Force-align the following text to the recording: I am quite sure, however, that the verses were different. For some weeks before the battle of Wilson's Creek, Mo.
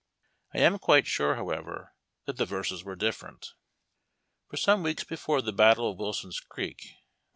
I 0.51 0.57
am 0.57 0.79
quite 0.79 1.05
sure, 1.05 1.35
however, 1.35 1.93
that 2.25 2.37
the 2.37 2.45
verses 2.47 2.83
were 2.83 2.95
different. 2.95 3.53
For 4.49 4.57
some 4.57 4.81
weeks 4.81 5.03
before 5.03 5.43
the 5.43 5.53
battle 5.53 5.91
of 5.91 5.99
Wilson's 5.99 6.39
Creek, 6.39 6.79
Mo. 6.89 6.95